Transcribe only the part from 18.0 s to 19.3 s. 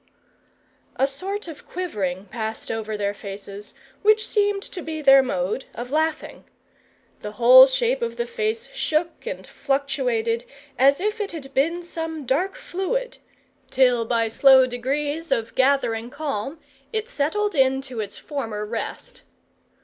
former rest.